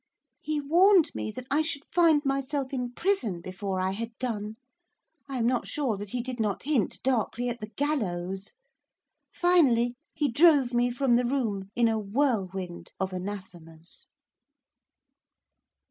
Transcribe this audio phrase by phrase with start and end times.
[0.41, 4.55] He warned me that I should find myself in prison before I had done,
[5.29, 8.53] I am not sure that he did not hint darkly at the gallows.
[9.31, 14.07] Finally, he drove me from the room in a whirlwind of anathemas.